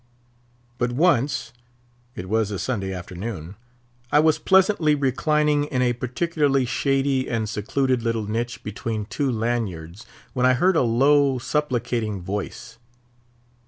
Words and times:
But 0.79 0.91
once—it 0.93 2.27
was 2.27 2.49
a 2.49 2.57
Sunday 2.57 2.91
afternoon—I 2.91 4.17
was 4.19 4.39
pleasantly 4.39 4.95
reclining 4.95 5.65
in 5.65 5.83
a 5.83 5.93
particularly 5.93 6.65
shady 6.65 7.29
and 7.29 7.47
secluded 7.47 8.01
little 8.01 8.25
niche 8.25 8.63
between 8.63 9.05
two 9.05 9.31
lanyards, 9.31 10.07
when 10.33 10.47
I 10.47 10.53
heard 10.55 10.75
a 10.75 10.81
low, 10.81 11.37
supplicating 11.37 12.19
voice. 12.19 12.79